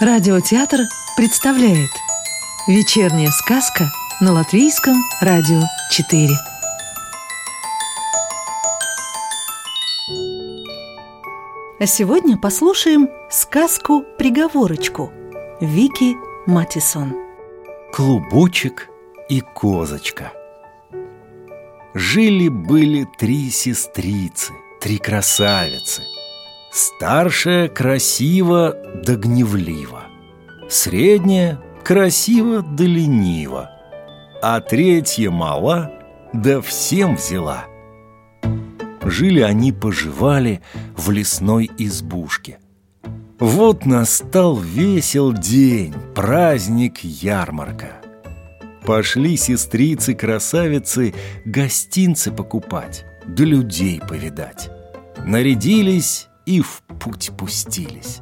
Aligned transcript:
Радиотеатр 0.00 0.82
представляет 1.16 1.90
Вечерняя 2.68 3.30
сказка 3.30 3.90
на 4.20 4.32
Латвийском 4.32 4.94
радио 5.20 5.60
4 5.90 6.28
А 11.80 11.86
сегодня 11.86 12.38
послушаем 12.38 13.08
сказку-приговорочку 13.28 15.10
Вики 15.60 16.14
Матисон. 16.46 17.16
Клубочек 17.92 18.90
и 19.28 19.40
козочка. 19.40 20.32
Жили-были 21.94 23.04
три 23.18 23.50
сестрицы, 23.50 24.52
три 24.80 24.98
красавицы 24.98 26.04
Старшая 26.70 27.68
красиво 27.68 28.76
да 29.04 29.16
гневливо. 29.16 30.02
Средняя 30.68 31.60
красиво 31.82 32.62
да 32.62 32.84
лениво. 32.84 33.70
А 34.42 34.60
третья 34.60 35.30
мала 35.30 35.90
да 36.32 36.60
всем 36.60 37.16
взяла. 37.16 37.64
Жили 39.02 39.40
они, 39.40 39.72
поживали 39.72 40.60
в 40.96 41.10
лесной 41.10 41.70
избушке. 41.78 42.58
Вот 43.38 43.86
настал 43.86 44.56
весел 44.56 45.32
день, 45.32 45.94
праздник 46.14 46.98
ярмарка. 46.98 47.92
Пошли 48.84 49.36
сестрицы-красавицы 49.36 51.14
гостинцы 51.44 52.32
покупать, 52.32 53.04
да 53.26 53.44
людей 53.44 54.00
повидать. 54.00 54.70
Нарядились 55.24 56.27
и 56.48 56.62
в 56.62 56.82
путь 56.98 57.30
пустились. 57.36 58.20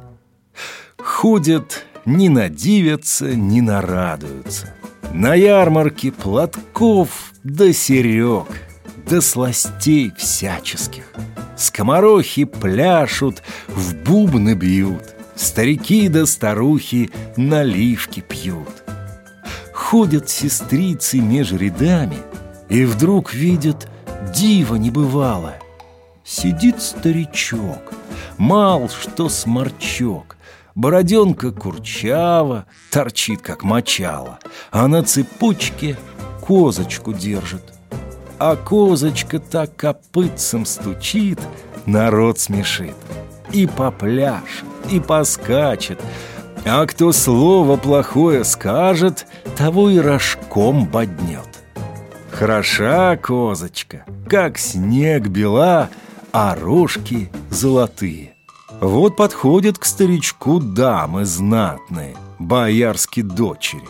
Ходят, 0.97 1.85
не 2.05 2.27
надивятся, 2.27 3.33
не 3.35 3.61
нарадуются. 3.61 4.73
На 5.13 5.33
ярмарке 5.33 6.11
платков 6.11 7.31
да 7.45 7.71
серег, 7.71 8.47
да 9.09 9.21
сластей 9.21 10.11
всяческих. 10.17 11.05
Скоморохи 11.55 12.43
пляшут, 12.43 13.41
в 13.67 13.95
бубны 13.95 14.53
бьют, 14.55 15.15
Старики 15.35 16.09
да 16.09 16.25
старухи 16.25 17.09
наливки 17.37 18.19
пьют. 18.19 18.83
Ходят 19.71 20.29
сестрицы 20.29 21.19
меж 21.19 21.51
рядами 21.51 22.17
И 22.67 22.83
вдруг 22.83 23.33
видят 23.33 23.87
диво 24.35 24.75
небывалое. 24.75 25.61
Сидит 26.25 26.81
старичок, 26.81 27.93
мал 28.37 28.89
что 28.89 29.29
сморчок, 29.29 30.37
Бороденка 30.75 31.51
курчава, 31.51 32.65
торчит 32.91 33.41
как 33.41 33.63
мочало, 33.63 34.39
А 34.71 34.87
на 34.87 35.01
цепочке 35.03 35.97
козочку 36.41 37.13
держит. 37.13 37.73
А 38.37 38.55
козочка 38.55 39.39
так 39.39 39.75
копытцем 39.75 40.65
стучит, 40.65 41.39
народ 41.87 42.37
смешит. 42.37 42.95
И 43.51 43.65
попляшет, 43.65 44.65
и 44.91 44.99
поскачет, 44.99 45.99
а 46.63 46.85
кто 46.85 47.11
слово 47.11 47.77
плохое 47.77 48.43
скажет, 48.43 49.25
того 49.57 49.89
и 49.89 49.97
рожком 49.97 50.85
боднет. 50.85 51.47
Хороша 52.31 53.17
козочка, 53.17 54.05
как 54.29 54.59
снег 54.59 55.27
бела, 55.27 55.89
а 56.39 56.53
рожки 56.53 57.31
золотые. 57.49 58.35
Вот 58.79 59.15
подходят 59.15 59.79
к 59.79 59.85
старичку 59.85 60.59
дамы 60.59 61.25
знатные, 61.25 62.15
боярские 62.37 63.25
дочери. 63.25 63.81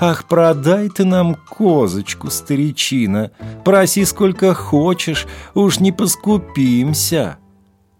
Ах, 0.00 0.24
продай 0.24 0.88
ты 0.88 1.04
нам 1.04 1.36
козочку, 1.48 2.28
старичина, 2.28 3.30
проси 3.64 4.04
сколько 4.04 4.52
хочешь, 4.52 5.28
уж 5.54 5.78
не 5.78 5.92
поскупимся. 5.92 7.38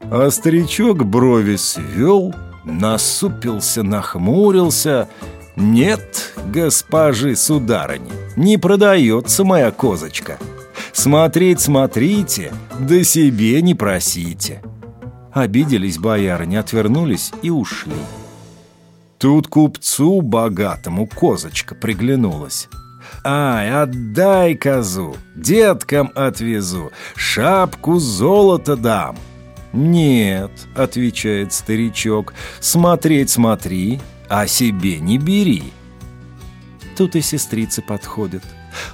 А 0.01 0.31
старичок 0.33 1.05
брови 1.05 1.55
свел, 1.55 2.35
насупился, 2.65 3.85
нахмурился. 3.85 5.09
«Нет, 5.55 6.35
госпожи 6.45 7.37
сударыни, 7.37 8.11
не 8.35 8.59
продается 8.59 9.45
моя 9.45 9.71
козочка. 9.71 10.39
Смотреть 10.97 11.61
смотрите, 11.61 12.55
да 12.81 13.05
себе 13.05 13.61
не 13.61 13.75
просите». 13.75 14.63
Обиделись 15.31 15.99
боярыни, 15.99 16.57
отвернулись 16.57 17.33
и 17.43 17.51
ушли. 17.51 17.93
Тут 19.19 19.47
купцу 19.47 20.23
богатому 20.23 21.07
козочка 21.07 21.75
приглянулась. 21.75 22.69
«Ай, 23.23 23.83
отдай 23.83 24.55
козу, 24.55 25.15
деткам 25.37 26.13
отвезу, 26.15 26.91
шапку 27.15 27.99
золота 27.99 28.75
дам». 28.75 29.19
«Нет»,— 29.75 30.51
отвечает 30.75 31.53
старичок,— 31.53 32.33
«смотреть 32.61 33.29
смотри, 33.29 34.01
а 34.31 34.47
себе 34.47 34.99
не 34.99 35.19
бери». 35.19 35.75
Тут 36.97 37.17
и 37.17 37.21
сестрицы 37.21 37.83
подходят, 37.83 38.43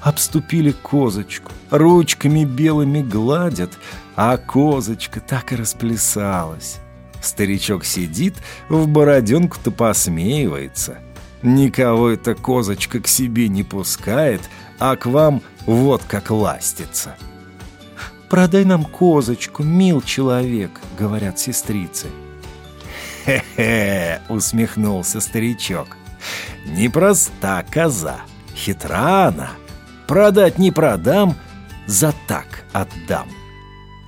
обступили 0.00 0.72
козочку, 0.72 1.53
ручками 1.70 2.44
белыми 2.44 3.03
гладят, 3.03 3.72
а 4.16 4.37
козочка 4.37 5.20
так 5.20 5.53
и 5.53 5.56
расплясалась. 5.56 6.78
Старичок 7.22 7.84
сидит, 7.84 8.34
в 8.69 8.88
бороденку-то 8.88 9.70
посмеивается. 9.70 10.98
Никого 11.43 12.10
эта 12.10 12.34
козочка 12.34 13.00
к 13.00 13.09
себе 13.09 13.48
не 13.48 13.62
пускает, 13.62 14.43
а 14.78 14.97
к 14.97 15.06
вам 15.06 15.43
вот 15.66 16.03
как 16.06 16.31
ластится. 16.31 17.16
«Продай 18.28 18.64
нам 18.64 18.84
козочку, 18.84 19.62
мил 19.62 20.00
человек»,— 20.00 20.70
говорят 20.99 21.38
сестрицы. 21.38 22.09
«Хе-хе!»— 23.25 24.22
усмехнулся 24.28 25.20
старичок. 25.20 25.97
«Непроста 26.64 27.62
коза, 27.70 28.20
хитра 28.56 29.28
она. 29.28 29.50
Продать 30.06 30.58
не 30.58 30.70
продам, 30.70 31.36
за 31.86 32.14
так 32.26 32.64
отдам. 32.72 33.28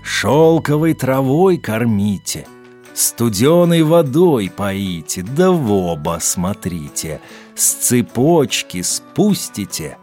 Шелковой 0.03 0.94
травой 0.94 1.56
кормите, 1.56 2.47
студеной 2.94 3.82
водой 3.82 4.53
поите, 4.55 5.22
да 5.22 5.50
в 5.50 5.72
оба 5.72 6.19
смотрите, 6.21 7.21
с 7.55 7.72
цепочки 7.72 8.82
спустите, 8.82 9.97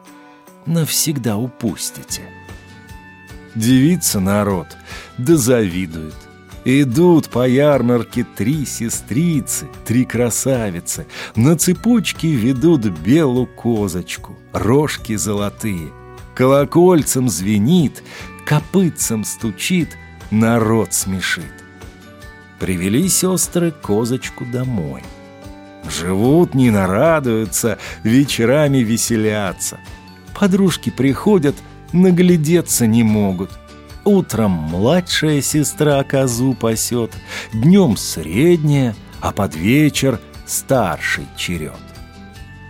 навсегда 0.65 1.37
упустите». 1.37 2.21
Девица 3.55 4.21
народ, 4.21 4.67
да 5.17 5.35
завидует. 5.35 6.15
Идут 6.63 7.29
по 7.29 7.47
ярмарке 7.47 8.23
три 8.35 8.65
сестрицы, 8.65 9.67
три 9.85 10.05
красавицы, 10.05 11.07
На 11.35 11.57
цепочке 11.57 12.29
ведут 12.35 12.85
белую 12.85 13.47
козочку, 13.47 14.37
рожки 14.53 15.15
золотые. 15.15 15.89
Колокольцем 16.35 17.29
звенит, 17.29 18.03
копытцем 18.45 19.25
стучит, 19.25 19.97
народ 20.29 20.93
смешит. 20.93 21.51
Привели 22.59 23.09
сестры 23.09 23.71
козочку 23.71 24.45
домой. 24.45 25.01
Живут, 25.89 26.53
не 26.53 26.69
нарадуются, 26.69 27.79
вечерами 28.03 28.77
веселятся. 28.77 29.79
Подружки 30.39 30.91
приходят— 30.91 31.55
наглядеться 31.93 32.87
не 32.87 33.03
могут. 33.03 33.49
Утром 34.03 34.51
младшая 34.51 35.41
сестра 35.41 36.03
козу 36.03 36.53
пасет, 36.53 37.11
днем 37.53 37.97
средняя, 37.97 38.95
а 39.19 39.31
под 39.31 39.55
вечер 39.55 40.19
старший 40.47 41.27
черед. 41.37 41.73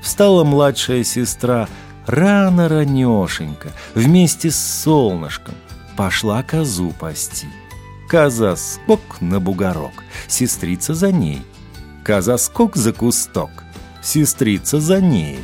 Встала 0.02 0.44
младшая 0.44 1.06
сестра 1.06 1.70
рано-ранешенько, 2.06 3.72
вместе 3.96 4.52
с 4.52 4.58
солнышком, 4.58 5.56
пошла 5.96 6.44
козу 6.44 6.94
пасти. 7.00 7.48
Коза 8.10 8.58
скок 8.58 9.22
на 9.22 9.40
бугорок, 9.40 10.04
сестрица 10.28 10.94
за 10.94 11.14
ней. 11.14 11.42
Коза 12.04 12.38
скок 12.38 12.76
за 12.76 12.92
кусток, 12.92 13.64
сестрица 14.02 14.82
за 14.82 15.00
ней. 15.00 15.40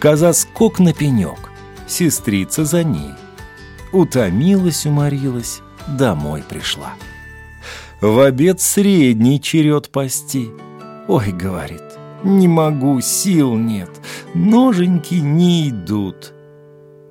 Коза 0.00 0.32
скок 0.32 0.80
на 0.80 0.92
пенек, 0.92 1.50
сестрица 1.86 2.64
за 2.64 2.82
ней. 2.82 3.12
Утомилась, 3.92 4.86
уморилась, 4.86 5.62
домой 5.88 6.44
пришла. 6.48 6.94
В 8.00 8.20
обед 8.20 8.60
средний 8.60 9.40
черед 9.40 9.90
пасти. 9.90 10.50
Ой, 11.08 11.32
говорит, 11.32 11.82
не 12.22 12.46
могу, 12.48 13.00
сил 13.00 13.56
нет, 13.56 13.90
ноженьки 14.32 15.14
не 15.14 15.70
идут. 15.70 16.32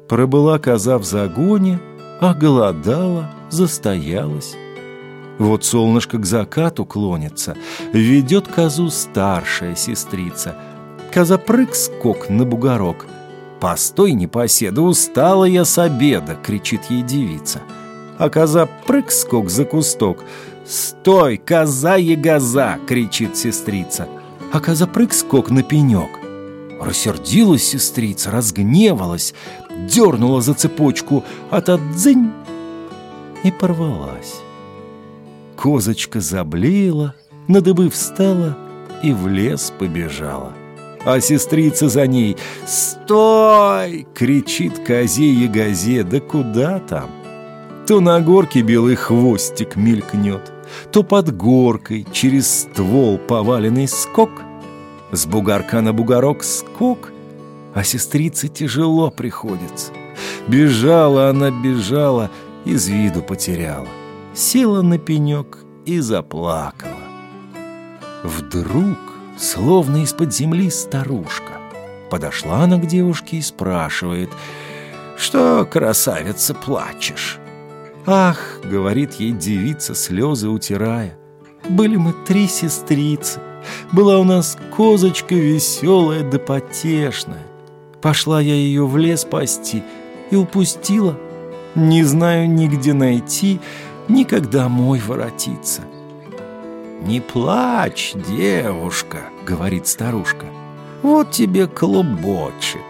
Пробыла 0.07 0.57
коза 0.57 0.97
в 0.97 1.03
загоне, 1.03 1.79
оголодала, 2.21 3.29
застоялась. 3.49 4.55
Вот 5.37 5.63
солнышко 5.63 6.17
к 6.17 6.25
закату 6.25 6.85
клонится, 6.85 7.55
ведет 7.93 8.47
козу 8.47 8.89
старшая 8.89 9.75
сестрица. 9.75 10.55
Коза 11.13 11.37
прыг-скок 11.37 12.29
на 12.29 12.45
бугорок. 12.45 13.05
«Постой, 13.59 14.13
непоседа, 14.13 14.81
устала 14.81 15.43
я 15.43 15.65
с 15.65 15.77
обеда!»— 15.77 16.37
кричит 16.43 16.81
ей 16.89 17.01
девица. 17.01 17.61
А 18.17 18.29
коза 18.29 18.67
прыг-скок 18.87 19.49
за 19.49 19.65
кусток. 19.65 20.23
«Стой, 20.65 21.37
коза-ягоза!»— 21.37 22.77
кричит 22.87 23.35
сестрица. 23.35 24.07
А 24.53 24.59
коза 24.59 24.87
прыг-скок 24.87 25.49
на 25.49 25.63
пенек. 25.63 26.09
Рассердилась 26.79 27.63
сестрица, 27.63 28.31
разгневалась, 28.31 29.33
дернула 29.93 30.41
за 30.41 30.53
цепочку, 30.53 31.25
а 31.49 31.59
та 31.61 31.77
дзынь 31.77 32.31
и 33.43 33.51
порвалась. 33.51 34.35
Козочка 35.57 36.21
заблеяла, 36.21 37.15
на 37.49 37.59
дыбы 37.59 37.89
встала 37.89 38.57
и 39.03 39.11
в 39.11 39.27
лес 39.27 39.73
побежала. 39.77 40.53
А 41.05 41.19
сестрица 41.21 41.89
за 41.89 42.07
ней 42.07 42.37
«Стой!»— 42.65 44.07
кричит 44.13 44.79
козе 44.79 45.47
газе. 45.47 46.03
«Да 46.03 46.19
куда 46.19 46.79
там?» 46.79 47.09
То 47.87 47.99
на 48.01 48.19
горке 48.19 48.61
белый 48.61 48.95
хвостик 48.95 49.75
мелькнет, 49.75 50.51
То 50.91 51.03
под 51.03 51.35
горкой 51.35 52.05
через 52.11 52.61
ствол 52.61 53.17
поваленный 53.17 53.87
скок, 53.87 54.29
С 55.11 55.25
бугорка 55.25 55.81
на 55.81 55.93
бугорок 55.93 56.43
скок, 56.43 57.11
А 57.73 57.83
сестрице 57.83 58.47
тяжело 58.47 59.09
приходится. 59.09 59.91
Бежала 60.47 61.29
она, 61.29 61.49
бежала, 61.49 62.29
из 62.65 62.87
виду 62.87 63.21
потеряла 63.21 63.87
села 64.33 64.81
на 64.81 64.97
пенек 64.97 65.59
и 65.85 65.99
заплакала. 65.99 66.93
Вдруг, 68.23 68.97
словно 69.39 70.03
из-под 70.03 70.33
земли 70.33 70.69
старушка, 70.69 71.53
подошла 72.09 72.63
она 72.63 72.77
к 72.77 72.85
девушке 72.85 73.37
и 73.37 73.41
спрашивает, 73.41 74.29
«Что, 75.17 75.65
красавица, 75.65 76.53
плачешь?» 76.53 77.39
«Ах!»— 78.05 78.59
говорит 78.63 79.13
ей 79.15 79.31
девица, 79.31 79.95
слезы 79.95 80.49
утирая. 80.49 81.17
«Были 81.67 81.95
мы 81.97 82.13
три 82.25 82.47
сестрицы. 82.47 83.39
Была 83.91 84.19
у 84.19 84.23
нас 84.23 84.57
козочка 84.75 85.35
веселая 85.35 86.23
да 86.23 86.39
потешная. 86.39 87.45
Пошла 88.01 88.39
я 88.39 88.53
ее 88.53 88.87
в 88.87 88.95
лес 88.97 89.25
пасти 89.25 89.83
и 90.31 90.35
упустила. 90.35 91.17
Не 91.75 92.03
знаю 92.03 92.49
нигде 92.49 92.93
найти, 92.93 93.59
никогда 94.07 94.63
домой 94.63 95.01
воротиться. 95.05 95.81
«Не 97.01 97.21
плачь, 97.21 98.13
девушка»,— 98.27 99.17
говорит 99.45 99.87
старушка. 99.87 100.45
«Вот 101.01 101.31
тебе 101.31 101.67
клубочек. 101.67 102.81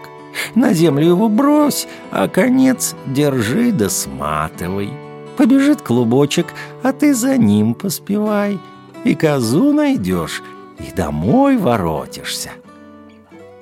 На 0.54 0.72
землю 0.72 1.08
его 1.08 1.28
брось, 1.28 1.86
а 2.10 2.28
конец 2.28 2.94
держи 3.06 3.72
да 3.72 3.88
сматывай. 3.88 4.90
Побежит 5.36 5.82
клубочек, 5.82 6.52
а 6.82 6.92
ты 6.92 7.14
за 7.14 7.36
ним 7.36 7.74
поспевай. 7.74 8.58
И 9.04 9.14
козу 9.14 9.72
найдешь, 9.72 10.42
и 10.78 10.92
домой 10.92 11.56
воротишься». 11.56 12.50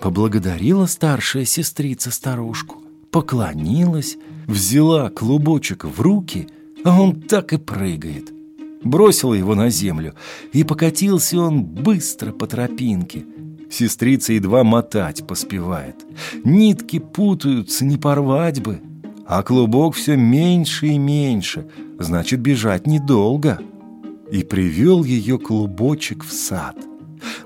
Поблагодарила 0.00 0.86
старшая 0.86 1.44
сестрица 1.44 2.10
старушку, 2.10 2.76
поклонилась, 3.10 4.16
взяла 4.46 5.10
клубочек 5.10 5.84
в 5.84 6.00
руки— 6.00 6.48
а 6.84 7.00
он 7.00 7.20
так 7.20 7.52
и 7.52 7.58
прыгает. 7.58 8.32
Бросила 8.82 9.34
его 9.34 9.54
на 9.54 9.70
землю, 9.70 10.14
и 10.52 10.64
покатился 10.64 11.40
он 11.40 11.64
быстро 11.64 12.32
по 12.32 12.46
тропинке. 12.46 13.24
Сестрица 13.70 14.32
едва 14.32 14.64
мотать 14.64 15.26
поспевает. 15.26 15.96
Нитки 16.44 16.98
путаются, 16.98 17.84
не 17.84 17.96
порвать 17.96 18.62
бы. 18.62 18.80
А 19.26 19.42
клубок 19.42 19.94
все 19.94 20.16
меньше 20.16 20.86
и 20.86 20.98
меньше, 20.98 21.68
значит, 21.98 22.40
бежать 22.40 22.86
недолго. 22.86 23.60
И 24.30 24.42
привел 24.42 25.04
ее 25.04 25.38
клубочек 25.38 26.24
в 26.24 26.32
сад. 26.32 26.76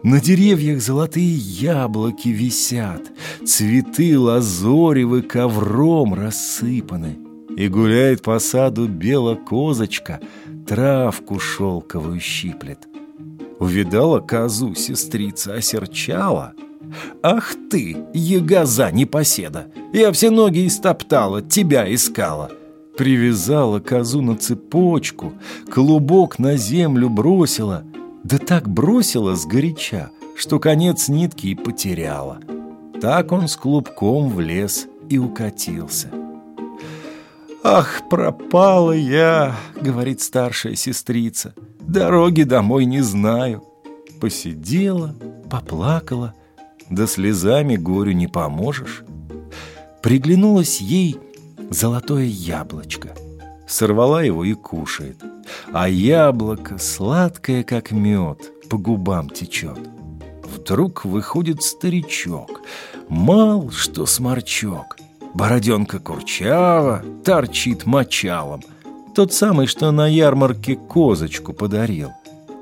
На 0.03 0.21
деревьях 0.21 0.81
золотые 0.81 1.35
яблоки 1.35 2.29
висят, 2.29 3.11
Цветы 3.45 4.19
лазоревы 4.19 5.23
ковром 5.23 6.15
рассыпаны 6.15 7.19
и 7.57 7.69
гуляет 7.69 8.23
по 8.23 8.39
саду 8.39 8.89
белокозочка, 8.89 10.21
травку 10.73 11.39
шелковую 11.39 12.19
щиплет. 12.19 12.89
Увидала 13.59 14.21
козу 14.21 14.75
сестрица, 14.75 15.55
осерчала. 15.55 16.55
«Ах 17.23 17.55
ты, 17.71 17.97
ягоза 18.15 18.91
непоседа! 18.91 19.67
Я 19.93 20.11
все 20.13 20.31
ноги 20.31 20.67
истоптала, 20.67 21.43
тебя 21.43 21.95
искала!» 21.95 22.51
Привязала 22.97 23.81
козу 23.81 24.23
на 24.23 24.35
цепочку, 24.35 25.35
клубок 25.71 26.39
на 26.39 26.57
землю 26.57 27.11
бросила, 27.11 27.85
да 28.25 28.39
так 28.39 28.67
бросила 28.67 29.37
сгоряча, 29.37 30.11
что 30.37 30.59
конец 30.59 31.09
нитки 31.09 31.49
и 31.49 31.55
потеряла. 31.55 32.39
Так 32.99 33.33
он 33.33 33.47
с 33.49 33.57
клубком 33.57 34.31
в 34.31 34.41
лес 34.41 34.87
и 35.11 35.19
укатился. 35.19 36.22
«Ах, 37.65 38.03
пропала 38.11 38.93
я!»— 38.93 39.55
говорит 39.81 40.21
старшая 40.21 40.75
сестрица. 40.75 41.55
«Дороги 41.81 42.43
домой 42.43 42.87
не 42.87 43.03
знаю». 43.03 43.63
Посидела, 44.21 45.15
поплакала, 45.49 46.35
да 46.91 47.07
слезами 47.07 47.77
горю 47.77 48.13
не 48.13 48.27
поможешь. 48.27 49.05
Приглянулось 50.03 50.81
ей 50.81 51.17
золотое 51.71 52.25
яблочко. 52.25 53.15
Сорвала 53.69 54.23
его 54.23 54.45
и 54.45 54.55
кушает. 54.55 55.19
А 55.73 55.89
яблоко 55.89 56.79
сладкое, 56.79 57.63
как 57.63 57.93
мед, 57.93 58.39
по 58.69 58.77
губам 58.77 59.31
течет. 59.31 59.79
Вдруг 60.43 61.05
выходит 61.05 61.63
старичок, 61.63 62.61
мал 63.09 63.71
что 63.71 64.07
сморчок— 64.07 64.97
Бороденка 65.35 65.99
курчава, 65.99 67.03
торчит 67.25 67.87
мочалом. 67.87 68.63
Тот 69.15 69.33
самый, 69.33 69.67
что 69.67 69.91
на 69.91 70.07
ярмарке 70.07 70.77
козочку 70.77 71.53
подарил. 71.53 72.11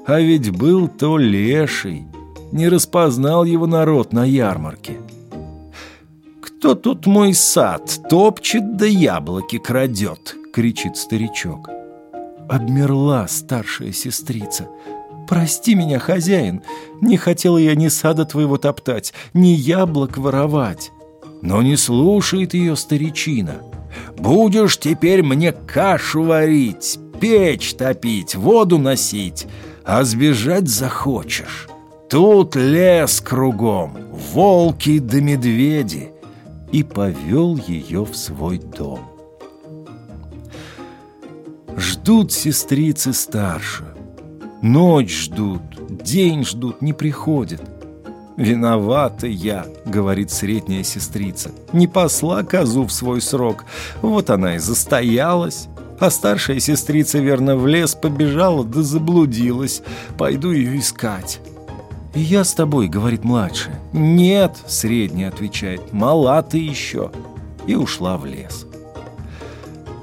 А 0.07 0.21
ведь 0.21 0.51
был 0.51 0.89
то 0.89 1.19
леший. 1.19 2.05
Не 2.53 2.69
распознал 2.69 3.45
его 3.45 3.67
народ 3.67 4.13
на 4.13 4.25
ярмарке. 4.25 5.01
«Кто 6.41 6.75
тут 6.75 7.07
мой 7.07 7.33
сад 7.33 8.01
топчет 8.11 8.77
да 8.77 8.87
яблоки 8.87 9.59
крадет?»— 9.59 10.37
кричит 10.53 10.97
старичок. 10.97 11.71
Обмерла 12.49 13.27
старшая 13.29 13.93
сестрица. 13.93 14.69
«Прости 15.29 15.75
меня, 15.75 15.99
хозяин, 15.99 16.63
не 17.01 17.17
хотела 17.17 17.57
я 17.57 17.75
ни 17.75 17.89
сада 17.89 18.25
твоего 18.25 18.59
топтать, 18.59 19.15
ни 19.33 19.49
яблок 19.49 20.19
воровать». 20.19 20.91
Но 21.43 21.63
не 21.63 21.77
слушает 21.77 22.55
ее 22.55 22.77
старичина. 22.77 23.57
«Будешь 24.17 24.79
теперь 24.79 25.23
мне 25.23 25.53
кашу 25.53 26.23
варить, 26.23 26.99
печь 27.21 27.75
топить, 27.75 28.35
воду 28.35 28.79
носить, 28.79 29.47
а 29.85 30.05
сбежать 30.05 30.69
захочешь. 30.69 31.69
Тут 32.09 32.55
лес 32.57 33.21
кругом, 33.21 33.97
волки 34.33 34.99
да 34.99 35.21
медведи». 35.21 36.13
И 36.73 36.85
повел 36.85 37.57
ее 37.57 38.05
в 38.05 38.15
свой 38.17 38.59
дом. 38.59 39.01
Ждут 41.77 42.31
сестрицы 42.31 43.13
старше. 43.13 43.85
Ночь 44.63 45.25
ждут, 45.25 45.63
день 45.89 46.45
ждут, 46.45 46.83
не 46.83 46.93
приходят. 46.93 47.63
«Виновата 48.41 49.27
я»,— 49.27 49.67
говорит 49.85 50.31
средняя 50.31 50.83
сестрица. 50.83 51.51
«Не 51.75 51.87
посла 51.87 52.43
козу 52.43 52.87
в 52.87 52.91
свой 52.91 53.21
срок. 53.21 53.67
Вот 54.01 54.31
она 54.31 54.57
и 54.57 54.59
застоялась». 54.59 55.69
А 55.99 56.09
старшая 56.09 56.59
сестрица, 56.59 57.19
верно, 57.19 57.55
в 57.59 57.67
лес 57.67 57.95
побежала 57.95 58.65
да 58.65 58.83
заблудилась. 58.83 59.83
Пойду 60.17 60.53
ее 60.53 60.79
искать. 60.79 61.39
«И 62.15 62.21
я 62.21 62.45
с 62.45 62.55
тобой»,— 62.55 62.89
говорит 62.89 63.25
младшая. 63.25 63.79
«Нет»,— 63.93 64.57
средняя 64.67 65.29
отвечает,— 65.29 65.93
«мала 65.93 66.43
ты 66.43 66.57
еще». 66.57 67.13
И 67.67 67.75
ушла 67.75 68.17
в 68.17 68.25
лес. 68.25 68.67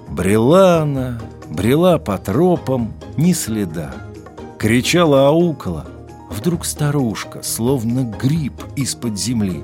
Брела 0.09 0.83
она, 0.83 1.19
брела 1.49 1.97
по 1.97 2.19
тропам, 2.19 2.93
ни 3.17 3.33
следа. 3.33 3.95
Кричала 4.59 5.29
аукала— 5.29 5.87
Вдруг 6.37 6.65
старушка, 6.65 7.41
словно 7.41 8.03
гриб 8.03 8.53
из-под 8.75 9.17
земли. 9.17 9.63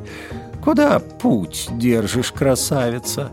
«Куда 0.64 1.00
путь 1.00 1.68
держишь, 1.72 2.32
красавица?» 2.32 3.30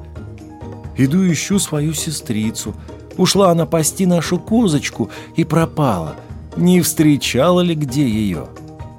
Иду 0.98 1.26
ищу 1.32 1.58
свою 1.58 1.94
сестрицу. 1.94 2.74
Ушла 3.16 3.50
она 3.50 3.64
пасти 3.64 4.04
нашу 4.04 4.38
козочку 4.38 5.08
и 5.36 5.44
пропала. 5.44 6.16
Не 6.56 6.82
встречала 6.82 7.60
ли 7.60 7.74
где 7.74 8.06
ее? 8.06 8.48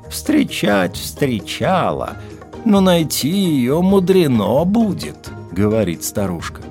Встречать 0.10 0.98
встречала, 0.98 2.17
но 2.65 2.81
найти 2.81 3.29
ее 3.29 3.81
мудрено 3.81 4.65
будет, 4.65 5.29
говорит 5.51 6.03
старушка. 6.03 6.62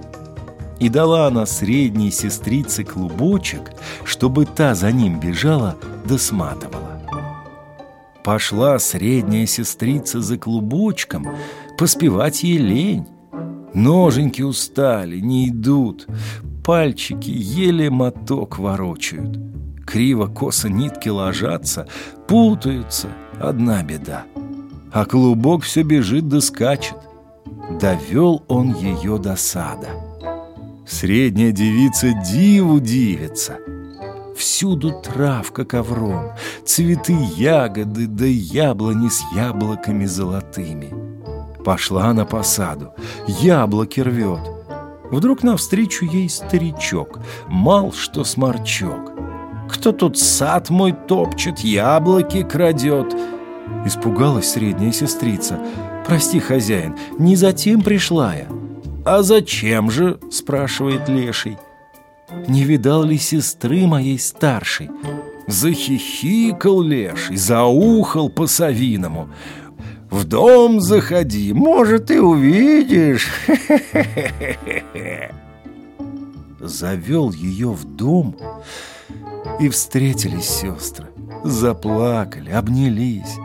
И 0.80 0.88
дала 0.88 1.28
она 1.28 1.46
средней 1.46 2.10
сестрице 2.10 2.82
клубочек, 2.82 3.70
чтобы 4.04 4.46
та 4.46 4.74
за 4.74 4.90
ним 4.90 5.20
бежала 5.20 5.76
да 6.04 6.18
сматывала. 6.18 6.89
Пошла 8.24 8.78
средняя 8.78 9.46
сестрица 9.46 10.20
за 10.20 10.36
клубочком, 10.36 11.26
поспевать 11.78 12.42
ей 12.42 12.58
лень. 12.58 13.06
Ноженьки 13.72 14.42
устали, 14.42 15.20
не 15.20 15.48
идут, 15.48 16.06
пальчики 16.64 17.30
еле 17.30 17.88
моток 17.88 18.58
ворочают. 18.58 19.38
Криво-косо 19.86 20.68
нитки 20.68 21.08
ложатся, 21.08 21.88
путаются, 22.28 23.08
одна 23.40 23.82
беда. 23.82 24.24
А 24.92 25.04
клубок 25.04 25.62
все 25.62 25.82
бежит 25.82 26.28
да 26.28 26.40
скачет. 26.40 26.96
Довел 27.80 28.44
он 28.48 28.74
ее 28.74 29.18
до 29.18 29.36
сада. 29.36 29.88
Средняя 30.86 31.52
девица 31.52 32.12
диву 32.12 32.80
дивится. 32.80 33.58
Всюду 34.40 34.90
травка 34.92 35.66
ковром, 35.66 36.32
цветы 36.64 37.14
ягоды 37.36 38.06
да 38.06 38.24
яблони 38.24 39.10
с 39.10 39.22
яблоками 39.36 40.06
золотыми. 40.06 40.94
Пошла 41.62 42.06
она 42.06 42.24
по 42.24 42.42
саду, 42.42 42.94
яблоки 43.26 44.00
рвет. 44.00 44.40
Вдруг 45.10 45.42
навстречу 45.42 46.06
ей 46.06 46.30
старичок, 46.30 47.18
мал 47.48 47.92
что 47.92 48.24
сморчок. 48.24 49.12
Кто 49.68 49.92
тут 49.92 50.16
сад 50.18 50.70
мой 50.70 50.92
топчет, 50.92 51.58
яблоки 51.58 52.42
крадет? 52.42 53.14
Испугалась 53.84 54.52
средняя 54.52 54.92
сестрица. 54.92 55.60
Прости, 56.06 56.40
хозяин, 56.40 56.96
не 57.18 57.36
затем 57.36 57.82
пришла 57.82 58.34
я. 58.34 58.46
«А 59.04 59.22
зачем 59.22 59.90
же?»– 59.90 60.18
спрашивает 60.30 61.10
леший. 61.10 61.58
«Не 62.48 62.64
видал 62.64 63.04
ли 63.04 63.18
сестры 63.18 63.86
моей 63.86 64.18
старшей?» 64.18 64.90
Захихикал 65.46 66.82
леший, 66.82 67.36
заухал 67.36 68.28
по-совиному. 68.28 69.28
«В 70.10 70.24
дом 70.24 70.80
заходи, 70.80 71.52
может, 71.52 72.10
и 72.10 72.18
увидишь!» 72.18 73.28
Завел 76.60 77.32
ее 77.32 77.70
в 77.70 77.84
дом, 77.84 78.36
и 79.58 79.68
встретились 79.68 80.48
сестры. 80.48 81.06
Заплакали, 81.42 82.50
обнялись. 82.50 83.36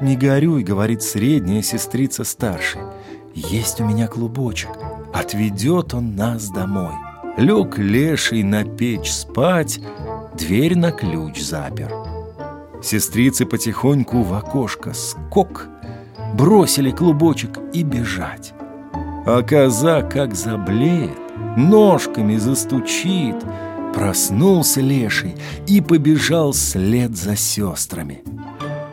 «Не 0.00 0.16
горюй»,— 0.16 0.62
говорит 0.64 1.02
средняя 1.02 1.62
сестрица 1.62 2.24
старшей. 2.24 2.80
«Есть 3.34 3.80
у 3.80 3.84
меня 3.84 4.08
клубочек, 4.08 4.70
Отведет 5.16 5.94
он 5.94 6.14
нас 6.14 6.50
домой. 6.50 6.92
Лег 7.36 7.76
леший 7.76 8.42
на 8.42 8.64
печь 8.64 9.12
спать, 9.12 9.78
дверь 10.38 10.76
на 10.76 10.90
ключ 10.90 11.42
запер. 11.42 11.92
Сестрицы 12.82 13.44
потихоньку 13.44 14.22
в 14.22 14.32
окошко 14.32 14.94
скок, 14.94 15.66
бросили 16.32 16.90
клубочек 16.90 17.58
и 17.74 17.82
бежать. 17.82 18.54
А 19.26 19.42
коза 19.42 20.00
как 20.00 20.34
заблеет, 20.34 21.18
ножками 21.58 22.36
застучит, 22.36 23.36
проснулся 23.94 24.80
леший 24.80 25.36
и 25.66 25.82
побежал 25.82 26.54
след 26.54 27.16
за 27.18 27.36
сестрами. 27.36 28.22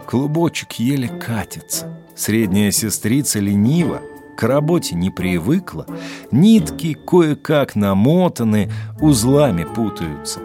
Клубочек 0.06 0.74
еле 0.74 1.08
катится, 1.08 1.98
средняя 2.14 2.72
сестрица 2.72 3.40
лениво, 3.40 4.02
к 4.36 4.44
работе 4.44 4.96
не 4.96 5.10
привыкла, 5.10 5.86
нитки 6.32 6.94
кое-как 6.94 7.76
намотаны, 7.76 8.72
узлами 9.00 9.64
путаются. 9.64 10.40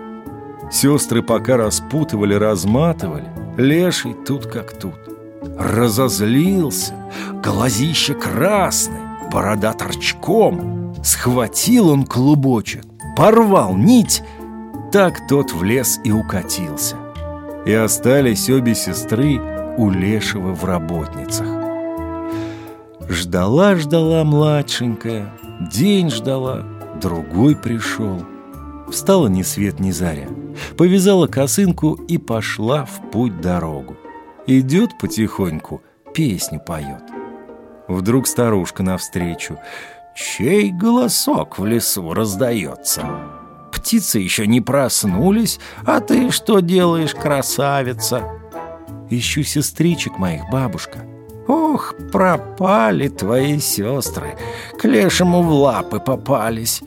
Сестры 0.70 1.22
пока 1.22 1.56
распутывали, 1.56 2.34
разматывали, 2.34 3.28
леший 3.56 4.14
тут 4.26 4.46
как 4.46 4.78
тут. 4.78 4.94
Разозлился, 5.58 6.94
глазище 7.42 8.14
красный, 8.14 9.00
борода 9.32 9.72
торчком. 9.72 10.94
Схватил 11.02 11.88
он 11.88 12.04
клубочек, 12.04 12.82
порвал 13.16 13.76
нить, 13.76 14.22
так 14.92 15.26
тот 15.28 15.52
в 15.52 15.62
лес 15.62 16.00
и 16.04 16.12
укатился. 16.12 16.96
И 17.64 17.72
остались 17.72 18.50
обе 18.50 18.74
сестры 18.74 19.40
у 19.76 19.90
Лешего 19.90 20.54
в 20.54 20.64
работницах. 20.64 21.57
Ждала-ждала 23.08 24.22
младшенькая, 24.22 25.32
день 25.72 26.10
ждала, 26.10 26.62
другой 27.00 27.56
пришел. 27.56 28.22
Встала 28.90 29.28
ни 29.28 29.42
свет 29.42 29.80
ни 29.80 29.90
заря, 29.90 30.28
повязала 30.76 31.26
косынку 31.26 31.94
и 31.94 32.18
пошла 32.18 32.84
в 32.84 33.10
путь 33.10 33.40
дорогу. 33.40 33.96
Идет 34.46 34.98
потихоньку, 34.98 35.82
песню 36.12 36.60
поет. 36.60 37.02
Вдруг 37.86 38.26
старушка 38.26 38.82
навстречу. 38.82 39.58
Чей 40.14 40.70
голосок 40.70 41.58
в 41.58 41.64
лесу 41.64 42.12
раздается? 42.12 43.06
Птицы 43.72 44.18
еще 44.18 44.46
не 44.46 44.60
проснулись, 44.60 45.60
а 45.86 46.00
ты 46.00 46.30
что 46.30 46.60
делаешь, 46.60 47.14
красавица? 47.14 48.22
Ищу 49.08 49.42
сестричек 49.44 50.18
моих, 50.18 50.42
бабушка. 50.50 51.06
Ох, 51.48 51.94
пропали 52.12 53.08
твои 53.08 53.58
сестры, 53.58 54.36
к 54.78 54.84
лешему 54.84 55.42
в 55.42 55.50
лапы 55.50 55.98
попались. 55.98 56.82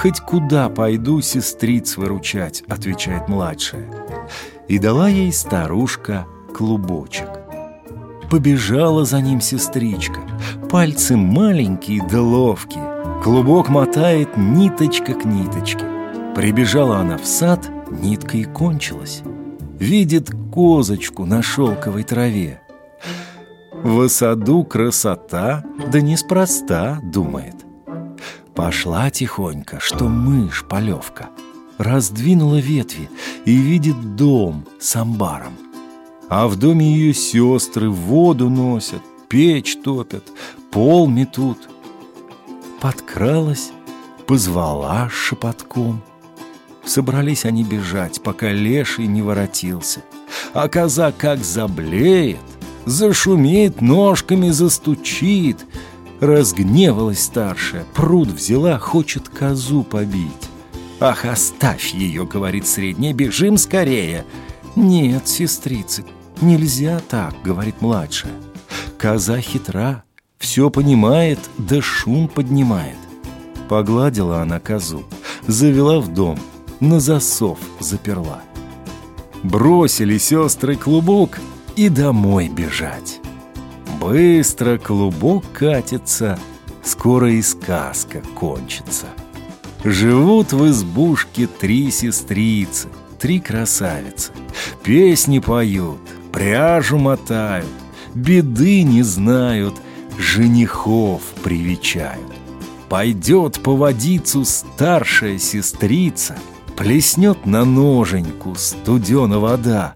Хоть 0.00 0.20
куда 0.20 0.70
пойду 0.70 1.20
сестриц 1.20 1.98
выручать, 1.98 2.64
отвечает 2.68 3.28
младшая. 3.28 3.86
И 4.66 4.78
дала 4.78 5.10
ей 5.10 5.30
старушка 5.30 6.26
клубочек. 6.56 7.28
Побежала 8.30 9.04
за 9.04 9.20
ним 9.20 9.42
сестричка, 9.42 10.20
пальцы 10.70 11.14
маленькие 11.14 12.02
да 12.10 12.22
ловкие. 12.22 13.20
Клубок 13.22 13.68
мотает 13.68 14.38
ниточка 14.38 15.12
к 15.12 15.26
ниточке. 15.26 15.84
Прибежала 16.34 16.96
она 16.96 17.18
в 17.18 17.26
сад, 17.26 17.68
нитка 17.90 18.38
и 18.38 18.44
кончилась. 18.44 19.22
Видит 19.78 20.30
козочку 20.50 21.26
на 21.26 21.42
шелковой 21.42 22.04
траве. 22.04 22.61
В 23.82 24.08
саду 24.08 24.62
красота, 24.62 25.64
да 25.90 26.00
неспроста, 26.00 27.00
думает. 27.02 27.56
Пошла 28.54 29.10
тихонько, 29.10 29.80
что 29.80 30.08
мышь 30.08 30.64
полевка. 30.64 31.30
Раздвинула 31.78 32.60
ветви 32.60 33.10
и 33.44 33.56
видит 33.56 34.14
дом 34.14 34.64
с 34.78 34.94
амбаром. 34.94 35.54
А 36.28 36.46
в 36.46 36.56
доме 36.56 36.92
ее 36.92 37.12
сестры 37.12 37.90
воду 37.90 38.48
носят, 38.48 39.02
печь 39.28 39.76
топят, 39.82 40.24
пол 40.70 41.08
метут. 41.08 41.68
Подкралась, 42.80 43.72
позвала 44.28 45.08
шепотком. 45.10 46.02
Собрались 46.84 47.44
они 47.44 47.64
бежать, 47.64 48.22
пока 48.22 48.52
леший 48.52 49.08
не 49.08 49.22
воротился. 49.22 50.04
А 50.54 50.68
коза 50.68 51.10
как 51.10 51.42
заблеет, 51.42 52.38
Зашумит, 52.84 53.80
ножками 53.80 54.50
застучит. 54.50 55.64
Разгневалась 56.20 57.22
старшая, 57.22 57.84
пруд 57.94 58.28
взяла, 58.28 58.78
хочет 58.78 59.28
козу 59.28 59.82
побить. 59.82 60.30
«Ах, 61.00 61.24
оставь 61.24 61.92
ее!»— 61.94 62.24
говорит 62.32 62.66
средняя, 62.66 63.12
«бежим 63.12 63.56
скорее!» 63.56 64.24
«Нет, 64.76 65.26
сестрицы, 65.26 66.04
нельзя 66.40 67.00
так!»— 67.08 67.34
говорит 67.44 67.80
младшая. 67.80 68.32
«Коза 68.98 69.40
хитра, 69.40 70.04
все 70.38 70.70
понимает, 70.70 71.40
да 71.58 71.82
шум 71.82 72.28
поднимает». 72.28 72.98
Погладила 73.68 74.42
она 74.42 74.60
козу, 74.60 75.02
завела 75.48 75.98
в 75.98 76.14
дом, 76.14 76.38
на 76.78 77.00
засов 77.00 77.58
заперла. 77.80 78.42
Бросили 79.42 80.18
сестры 80.18 80.76
клубок— 80.76 81.40
и 81.76 81.88
домой 81.88 82.48
бежать. 82.48 83.20
Быстро 84.00 84.78
клубок 84.78 85.44
катится, 85.52 86.38
скоро 86.82 87.32
и 87.32 87.42
сказка 87.42 88.22
кончится. 88.34 89.06
Живут 89.84 90.52
в 90.52 90.68
избушке 90.68 91.46
три 91.46 91.90
сестрицы, 91.90 92.88
три 93.18 93.40
красавицы. 93.40 94.32
Песни 94.82 95.38
поют, 95.38 96.00
пряжу 96.32 96.98
мотают, 96.98 97.66
беды 98.14 98.82
не 98.82 99.02
знают, 99.02 99.74
женихов 100.18 101.22
привечают. 101.42 102.32
Пойдет 102.88 103.62
по 103.62 103.74
водицу 103.74 104.44
старшая 104.44 105.38
сестрица— 105.38 106.36
Плеснет 106.76 107.46
на 107.46 107.64
ноженьку 107.64 108.54
студена 108.56 109.38
вода, 109.38 109.94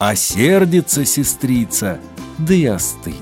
А 0.00 0.14
сердится 0.14 1.04
сестрица, 1.04 1.98
да 2.38 2.54
и 2.54 2.66
остынет. 2.66 3.18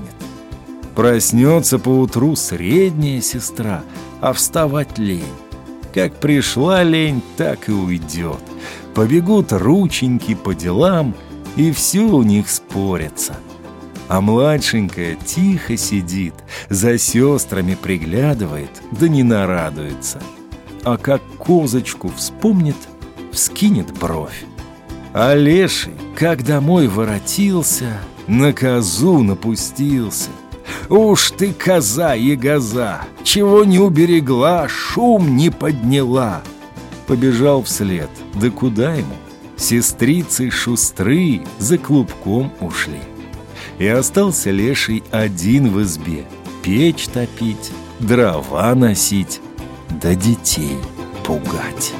Проснется 0.95 1.79
поутру 1.79 2.37
средняя 2.37 3.23
сестра, 3.23 3.83
А 4.21 4.35
вставать 4.35 4.99
лень. 4.99 5.25
Как 5.95 6.21
пришла 6.21 6.83
лень, 6.83 7.23
так 7.39 7.71
и 7.71 7.73
уйдет. 7.73 8.43
Побегут 8.95 9.53
рученьки 9.53 10.35
по 10.35 10.55
делам, 10.55 11.15
И 11.57 11.73
все 11.73 12.03
у 12.03 12.23
них 12.23 12.51
спорятся. 12.51 13.37
А 14.09 14.21
младшенькая 14.21 15.15
тихо 15.15 15.79
сидит, 15.79 16.35
За 16.69 16.99
сестрами 16.99 17.75
приглядывает, 17.75 18.83
да 18.91 19.09
не 19.09 19.23
нарадуется. 19.23 20.23
А 20.85 20.99
как 20.99 21.23
козочку 21.39 22.13
вспомнит, 22.15 22.77
вскинет 23.33 23.99
бровь. 23.99 24.45
А 25.15 25.35
леший, 25.35 25.95
как 26.17 26.45
домой 26.45 26.89
воротился, 26.89 28.01
На 28.27 28.53
козу 28.53 29.23
напустился. 29.23 30.31
Уж 30.89 31.31
ты, 31.33 31.53
коза 31.53 32.17
и 32.17 32.35
газа, 32.35 33.03
Чего 33.23 33.65
не 33.65 33.79
уберегла, 33.79 34.67
шум 34.67 35.37
не 35.37 35.51
подняла. 35.51 36.43
Побежал 37.07 37.63
вслед, 37.63 38.09
да 38.35 38.51
куда 38.51 38.95
ему? 38.95 39.15
Сестрицы 39.57 40.51
шустры 40.51 41.43
за 41.59 41.79
клубком 41.79 42.53
ушли. 42.61 43.01
И 43.79 43.87
остался 43.87 44.51
леший 44.51 45.05
один 45.13 45.71
в 45.71 45.83
избе, 45.83 46.25
Печь 46.63 47.09
топить, 47.09 47.71
дрова 48.01 48.75
носить, 48.75 49.41
да 50.03 50.15
детей 50.15 50.79
пугать. 51.25 51.93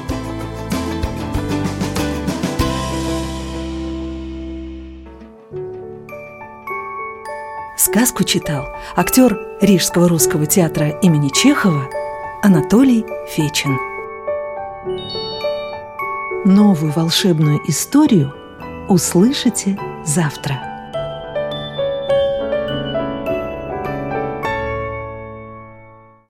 Сказку 7.97 8.23
читал 8.23 8.69
актер 8.95 9.39
Рижского 9.59 10.07
русского 10.07 10.45
театра 10.45 10.89
имени 11.01 11.29
Чехова 11.29 11.89
Анатолий 12.43 13.03
Фечин. 13.27 13.75
Новую 16.45 16.91
волшебную 16.91 17.59
историю 17.67 18.35
услышите 18.87 19.79
завтра. 20.05 20.66